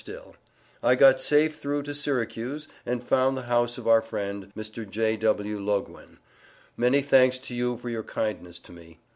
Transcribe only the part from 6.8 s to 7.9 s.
thanks to you for